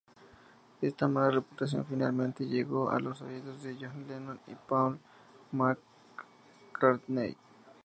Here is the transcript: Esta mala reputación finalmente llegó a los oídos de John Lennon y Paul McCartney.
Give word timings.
Esta 0.81 1.07
mala 1.07 1.29
reputación 1.29 1.85
finalmente 1.85 2.47
llegó 2.47 2.89
a 2.89 2.99
los 2.99 3.21
oídos 3.21 3.61
de 3.61 3.75
John 3.79 4.07
Lennon 4.07 4.39
y 4.47 4.55
Paul 4.55 4.97
McCartney. 5.51 7.37